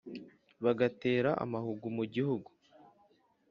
bagatera 0.63 1.31
amahugu 1.43 1.85
mu 1.97 2.03
gihugu 2.13 2.49